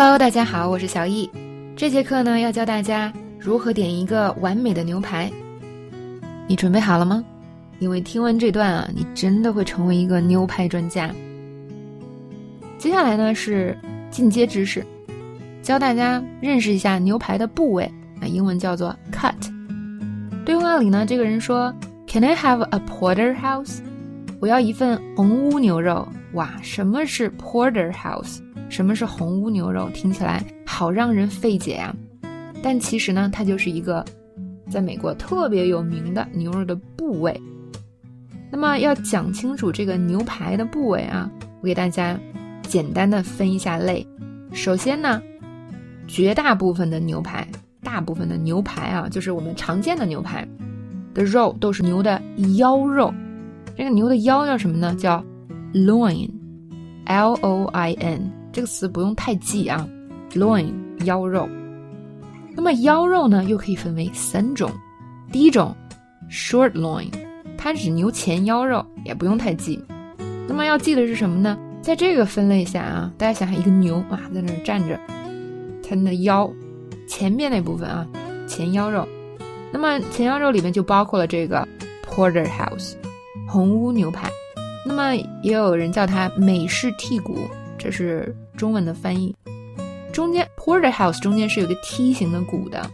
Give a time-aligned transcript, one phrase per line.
[0.00, 1.28] Hello，大家好，我是小易。
[1.74, 5.28] 这节课呢，要教大家如何点一个完美的牛排。
[6.46, 7.24] 你准备好了吗？
[7.80, 11.10] 因为听完这段啊，你真的会成为一个牛排专家。
[12.78, 13.76] 接下来呢是
[14.08, 14.86] 进阶知识，
[15.62, 17.82] 教大家认识一下牛排的部位
[18.20, 19.34] 啊，英文叫做 cut。
[20.44, 21.74] 对话里呢，这个人说
[22.06, 23.80] ：“Can I have a porterhouse？”
[24.38, 26.06] 我要一份红屋牛肉。
[26.34, 28.38] 哇，什么是 porterhouse？
[28.68, 29.88] 什么是红屋牛肉？
[29.90, 31.94] 听起来好让人费解啊！
[32.62, 34.04] 但其实呢，它就是一个
[34.68, 37.40] 在美国特别有名的牛肉的部位。
[38.50, 41.30] 那么要讲清楚这个牛排的部位啊，
[41.60, 42.18] 我给大家
[42.62, 44.06] 简单的分一下类。
[44.52, 45.22] 首先呢，
[46.06, 47.46] 绝大部分的牛排，
[47.82, 50.46] 大部分的牛排啊，就是我们常见的牛排
[51.14, 52.20] 的肉都是牛的
[52.56, 53.12] 腰肉。
[53.76, 54.94] 这个牛的腰叫什么呢？
[54.94, 55.24] 叫
[55.74, 58.37] loin，L O I N。
[58.52, 59.88] 这个词不用太记啊
[60.32, 60.72] ，loin
[61.04, 61.48] 腰肉。
[62.54, 64.70] 那么腰肉呢，又可以分为三种。
[65.30, 65.74] 第一种
[66.30, 67.08] ，short loin，
[67.56, 69.78] 它指牛前腰肉，也不用太记。
[70.48, 71.56] 那么要记的是什么呢？
[71.80, 74.98] 在这个分类下啊，大家想想一个牛啊，在那儿站着，
[75.88, 76.50] 它的腰
[77.06, 78.06] 前面那部分啊，
[78.46, 79.06] 前腰肉。
[79.70, 81.66] 那么前腰肉里面就包括了这个
[82.06, 82.94] porterhouse
[83.46, 84.28] 红屋牛排。
[84.84, 87.36] 那么也有人叫它美式剔骨，
[87.78, 88.34] 这是。
[88.56, 89.32] 中文的翻译，
[90.12, 92.84] 中间 porterhouse 中间是有个梯形的骨的，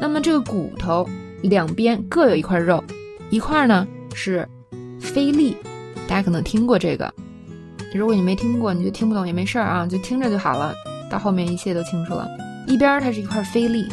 [0.00, 1.06] 那么这个骨头
[1.42, 2.82] 两边各有一块肉，
[3.28, 4.48] 一块呢是
[4.98, 5.54] 菲力，
[6.08, 7.12] 大家可能听过这个，
[7.94, 10.72] 如果你没听过，你就听不懂也没事儿啊，就听着就好了，
[11.10, 12.26] 到后面一切都清楚了。
[12.66, 13.86] 一边它是一块菲力，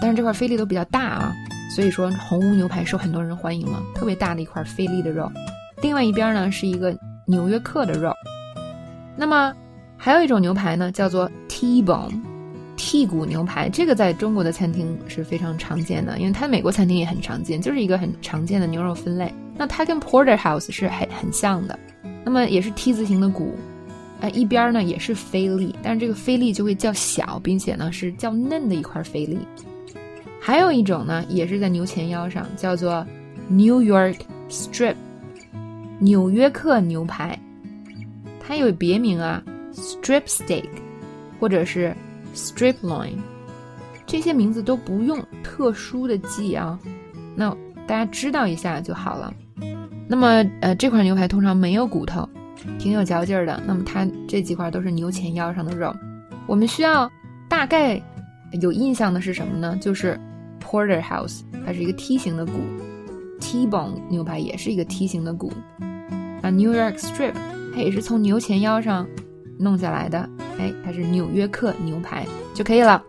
[0.00, 1.32] 但是这块菲力都比较大啊，
[1.76, 5.30] 所以说红屋牛排受很多人欢迎嘛，特别大的一块菲力的肉。
[5.82, 6.92] 另外一边呢是一个
[7.28, 8.12] 纽约客的肉，
[9.16, 9.54] 那么。
[10.04, 12.20] 还有一种牛排呢，叫做 T-bone，
[12.76, 13.68] 剔骨牛排。
[13.68, 19.32] 这个在中国的餐厅是非常常见的，因为它美国餐厅也很常见，就是一个很常见的牛肉分类。
[19.56, 21.78] 那它跟 Porterhouse 是很很像的，
[22.24, 23.54] 那么也是 T 字形的骨，
[24.18, 29.38] 呃，一边呢也是菲力，但是这个菲力就会较小，并且呢是较嫩的一块菲力。
[30.40, 33.06] 还有一种呢，也是在牛前腰上，叫做
[33.48, 34.16] New York
[34.50, 34.96] Strip，
[36.00, 37.38] 纽约客牛排，
[38.46, 39.42] 它有别名啊。
[39.74, 40.68] Strip steak，
[41.40, 41.96] 或者是
[42.34, 43.14] strip loin，
[44.04, 46.78] 这些名字都不用特殊的记啊，
[47.34, 49.32] 那大家知道一下就好了。
[50.06, 52.28] 那么，呃，这块牛排通常没有骨头，
[52.78, 53.62] 挺有嚼劲儿的。
[53.66, 55.90] 那么它这几块都是牛前腰上的肉。
[56.46, 57.10] 我们需要
[57.48, 57.98] 大概
[58.60, 59.74] 有印象的是什么呢？
[59.80, 60.20] 就是
[60.60, 62.52] porterhouse，它是一个梯形的骨
[63.40, 65.50] ；T-bone 牛排也是一个梯形的骨。
[66.42, 67.32] 啊，New York strip，
[67.74, 69.06] 它也是从牛前腰上。
[69.58, 70.28] 弄下来的，
[70.58, 73.00] 哎，它是纽约客牛排就可以了。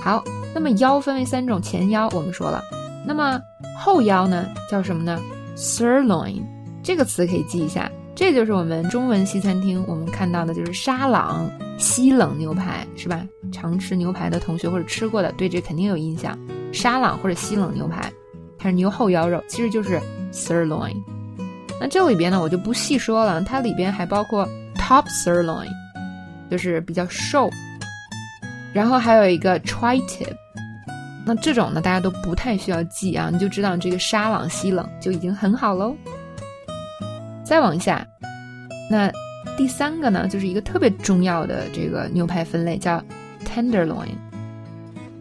[0.00, 0.24] 好，
[0.54, 2.62] 那么腰分为三种，前腰我们说了，
[3.06, 3.38] 那么
[3.78, 5.20] 后腰呢叫什么呢
[5.56, 6.42] ？Sirloin
[6.82, 13.22] 这个词可以记一下，这就是我们中文西餐厅我们看到的就是沙朗西冷牛排，是吧？
[13.52, 16.38] 常吃牛排的同学或者吃过的，对这肯定有印象。
[16.72, 18.10] 沙朗或者西冷牛排，
[18.56, 20.00] 它是牛后腰肉，其实就是
[20.32, 20.96] Sirloin。
[21.80, 24.46] 那这里边呢，我就不细说了，它里边还包括。
[24.90, 25.68] Top sirloin
[26.50, 27.48] 就是比较瘦，
[28.72, 30.34] 然后还有一个 tri-tip，
[31.24, 35.94] 那这种呢大家都不太需要记啊，你就知道这个沙朗西冷就已经很好喽。
[37.44, 38.04] 再往下，
[38.90, 39.12] 那
[39.56, 43.00] 第三个呢就是一个特别重要的这个牛排分类，叫
[43.44, 44.08] tenderloin。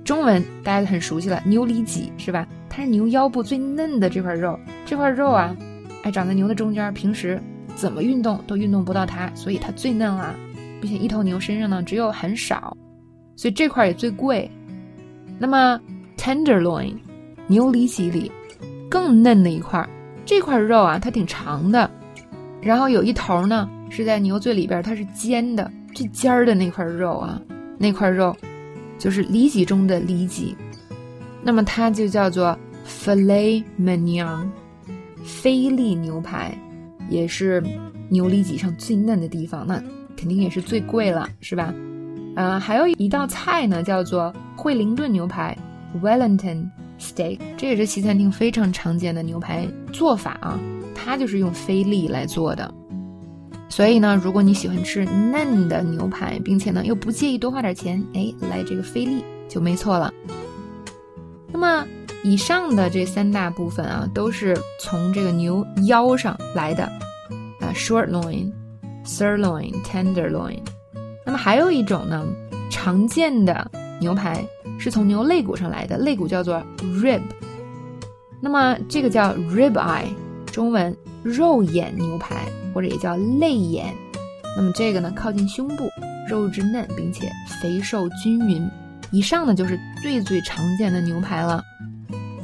[0.03, 2.47] 中文大家很熟悉了，牛里脊是吧？
[2.67, 5.55] 它是牛腰部最嫩的这块肉，这块肉啊，
[6.03, 7.41] 哎长在牛的中间，平时。
[7.75, 10.35] 怎么运动都运动不到它，所以它最嫩啊，
[10.81, 12.75] 并且一头牛身上呢只有很少，
[13.37, 14.49] 所以这块也最贵。
[15.37, 15.79] 那么
[16.17, 16.93] tenderloin
[17.47, 18.29] 牛里脊里
[18.89, 19.87] 更嫩的一块，
[20.25, 21.89] 这块肉啊它挺长的，
[22.59, 27.41] 然后有一头呢是在牛最里边，它是尖的，最尖儿的那块肉啊，
[27.77, 28.35] 那块肉
[28.97, 30.53] 就是里脊中的里脊，
[31.41, 34.49] 那么它就叫做 filet mignon
[35.23, 36.57] 菲力牛排。
[37.09, 37.63] 也是
[38.07, 39.81] 牛里脊上最嫩的地方，那
[40.15, 41.73] 肯定也是最贵了，是吧？
[42.35, 45.57] 啊，还有一道菜呢，叫做惠灵顿牛排
[46.03, 46.69] （Wellington
[46.99, 50.59] Steak），这也是西餐厅非常常见的牛排做法啊。
[50.93, 52.71] 它就是用菲力来做的，
[53.69, 60.13] 所以呢，如果你喜欢吃嫩的牛排，并且呢又不介意多花点钱，哎，来这个菲力就没错了。
[61.51, 61.87] 那么。
[62.23, 66.83] 以上的这三大部分啊，都是从这个牛腰上来的，
[67.61, 68.51] 啊，short loin、
[69.05, 70.59] sirloin、tenderloin。
[71.25, 72.25] 那么还有一种呢，
[72.69, 73.69] 常见的
[74.01, 74.45] 牛排
[74.77, 76.61] 是从牛肋骨上来的，肋骨叫做
[77.01, 77.21] rib。
[78.41, 80.07] 那么这个叫 rib eye，
[80.45, 83.93] 中文肉眼牛排或者也叫肋眼。
[84.57, 85.89] 那么这个呢靠近胸部，
[86.29, 87.31] 肉质嫩并且
[87.61, 88.69] 肥瘦均匀。
[89.11, 91.63] 以上呢就是最最常见的牛排了。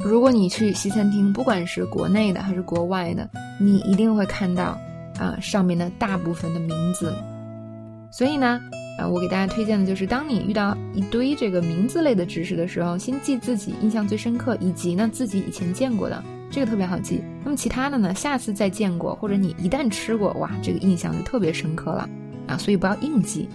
[0.04, 3.28] 如果你去西餐厅，不管是国内的还是国外的，
[3.58, 4.78] 你一定会看到
[5.18, 7.12] 啊上面的大部分的名字。
[8.10, 8.60] 所以呢，
[8.98, 17.20] 啊，我给大家推荐的就是，当你遇到一堆这个名字类的知识的时候，先记自己印象最深刻，以及呢自己以前见过的，这个特别好记。
[17.44, 22.08] 那么其他的呢，下次再见过，或者你一旦吃过，哇，这个印象就特别深刻了
[22.46, 22.56] 啊。
[22.56, 23.48] 所以不要硬记，